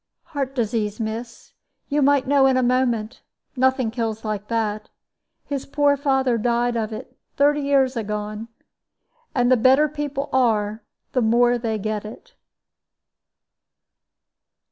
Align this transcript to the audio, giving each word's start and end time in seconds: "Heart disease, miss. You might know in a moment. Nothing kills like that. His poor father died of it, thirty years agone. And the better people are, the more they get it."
"Heart 0.23 0.55
disease, 0.55 0.99
miss. 0.99 1.53
You 1.87 2.01
might 2.01 2.25
know 2.25 2.47
in 2.47 2.57
a 2.57 2.63
moment. 2.63 3.21
Nothing 3.55 3.91
kills 3.91 4.25
like 4.25 4.47
that. 4.47 4.89
His 5.45 5.67
poor 5.67 5.95
father 5.95 6.39
died 6.39 6.75
of 6.75 6.91
it, 6.91 7.15
thirty 7.37 7.61
years 7.61 7.95
agone. 7.95 8.47
And 9.35 9.51
the 9.51 9.57
better 9.57 9.87
people 9.87 10.27
are, 10.33 10.81
the 11.11 11.21
more 11.21 11.59
they 11.59 11.77
get 11.77 12.03
it." 12.03 12.33